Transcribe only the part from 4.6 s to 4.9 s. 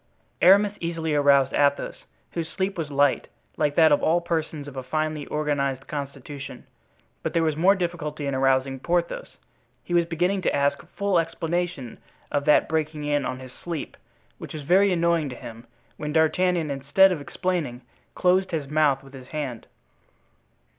of a